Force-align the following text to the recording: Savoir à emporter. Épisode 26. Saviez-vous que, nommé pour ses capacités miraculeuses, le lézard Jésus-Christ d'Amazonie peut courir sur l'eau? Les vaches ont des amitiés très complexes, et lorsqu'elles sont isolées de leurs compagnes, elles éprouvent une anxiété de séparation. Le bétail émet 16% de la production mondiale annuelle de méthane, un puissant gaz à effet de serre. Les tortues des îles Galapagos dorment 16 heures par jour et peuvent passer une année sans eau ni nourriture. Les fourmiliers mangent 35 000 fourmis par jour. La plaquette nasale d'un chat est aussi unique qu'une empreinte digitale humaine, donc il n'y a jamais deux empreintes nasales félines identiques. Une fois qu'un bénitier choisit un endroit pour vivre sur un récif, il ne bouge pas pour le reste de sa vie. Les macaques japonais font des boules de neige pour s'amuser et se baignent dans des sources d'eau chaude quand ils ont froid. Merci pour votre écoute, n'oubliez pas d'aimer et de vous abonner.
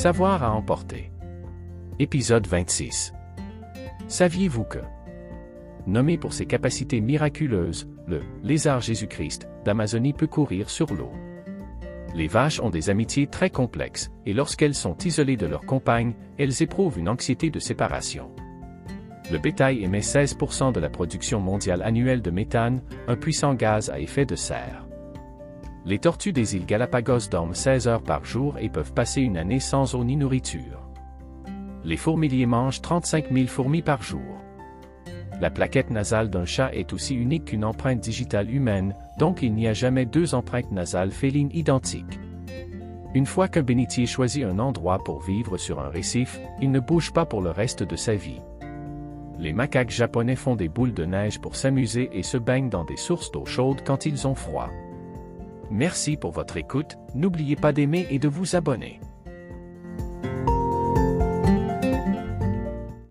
Savoir 0.00 0.42
à 0.42 0.52
emporter. 0.52 1.12
Épisode 1.98 2.46
26. 2.46 3.12
Saviez-vous 4.08 4.64
que, 4.64 4.78
nommé 5.86 6.16
pour 6.16 6.32
ses 6.32 6.46
capacités 6.46 7.02
miraculeuses, 7.02 7.86
le 8.06 8.22
lézard 8.42 8.80
Jésus-Christ 8.80 9.46
d'Amazonie 9.66 10.14
peut 10.14 10.26
courir 10.26 10.70
sur 10.70 10.94
l'eau? 10.94 11.12
Les 12.14 12.28
vaches 12.28 12.60
ont 12.60 12.70
des 12.70 12.88
amitiés 12.88 13.26
très 13.26 13.50
complexes, 13.50 14.10
et 14.24 14.32
lorsqu'elles 14.32 14.74
sont 14.74 14.96
isolées 15.04 15.36
de 15.36 15.44
leurs 15.44 15.66
compagnes, 15.66 16.14
elles 16.38 16.62
éprouvent 16.62 16.98
une 16.98 17.10
anxiété 17.10 17.50
de 17.50 17.58
séparation. 17.58 18.30
Le 19.30 19.36
bétail 19.36 19.84
émet 19.84 20.00
16% 20.00 20.72
de 20.72 20.80
la 20.80 20.88
production 20.88 21.40
mondiale 21.40 21.82
annuelle 21.82 22.22
de 22.22 22.30
méthane, 22.30 22.80
un 23.06 23.16
puissant 23.16 23.52
gaz 23.52 23.90
à 23.90 24.00
effet 24.00 24.24
de 24.24 24.34
serre. 24.34 24.86
Les 25.86 25.98
tortues 25.98 26.32
des 26.32 26.56
îles 26.56 26.66
Galapagos 26.66 27.28
dorment 27.30 27.54
16 27.54 27.88
heures 27.88 28.02
par 28.02 28.24
jour 28.24 28.58
et 28.58 28.68
peuvent 28.68 28.92
passer 28.92 29.22
une 29.22 29.38
année 29.38 29.60
sans 29.60 29.94
eau 29.94 30.04
ni 30.04 30.16
nourriture. 30.16 30.86
Les 31.84 31.96
fourmiliers 31.96 32.44
mangent 32.44 32.82
35 32.82 33.32
000 33.32 33.46
fourmis 33.46 33.80
par 33.80 34.02
jour. 34.02 34.20
La 35.40 35.48
plaquette 35.48 35.90
nasale 35.90 36.28
d'un 36.28 36.44
chat 36.44 36.70
est 36.74 36.92
aussi 36.92 37.14
unique 37.14 37.46
qu'une 37.46 37.64
empreinte 37.64 38.00
digitale 38.00 38.54
humaine, 38.54 38.94
donc 39.18 39.40
il 39.40 39.54
n'y 39.54 39.66
a 39.66 39.72
jamais 39.72 40.04
deux 40.04 40.34
empreintes 40.34 40.70
nasales 40.70 41.12
félines 41.12 41.50
identiques. 41.54 42.20
Une 43.14 43.24
fois 43.24 43.48
qu'un 43.48 43.62
bénitier 43.62 44.04
choisit 44.04 44.44
un 44.44 44.58
endroit 44.58 45.02
pour 45.02 45.22
vivre 45.22 45.56
sur 45.56 45.80
un 45.80 45.88
récif, 45.88 46.38
il 46.60 46.70
ne 46.70 46.78
bouge 46.78 47.10
pas 47.10 47.24
pour 47.24 47.40
le 47.40 47.50
reste 47.50 47.82
de 47.82 47.96
sa 47.96 48.14
vie. 48.14 48.42
Les 49.38 49.54
macaques 49.54 49.90
japonais 49.90 50.36
font 50.36 50.56
des 50.56 50.68
boules 50.68 50.92
de 50.92 51.06
neige 51.06 51.40
pour 51.40 51.56
s'amuser 51.56 52.10
et 52.12 52.22
se 52.22 52.36
baignent 52.36 52.68
dans 52.68 52.84
des 52.84 52.98
sources 52.98 53.32
d'eau 53.32 53.46
chaude 53.46 53.80
quand 53.82 54.04
ils 54.04 54.28
ont 54.28 54.34
froid. 54.34 54.68
Merci 55.70 56.16
pour 56.16 56.32
votre 56.32 56.56
écoute, 56.56 56.98
n'oubliez 57.14 57.54
pas 57.54 57.72
d'aimer 57.72 58.06
et 58.10 58.18
de 58.18 58.26
vous 58.28 58.56
abonner. 58.56 59.00